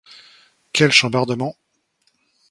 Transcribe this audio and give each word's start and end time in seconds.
Quel 0.73 0.91
chambardement! 0.91 1.55